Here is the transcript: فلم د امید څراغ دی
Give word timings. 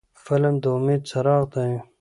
فلم 0.25 0.55
د 0.63 0.65
امید 0.77 1.01
څراغ 1.09 1.43
دی 1.53 1.71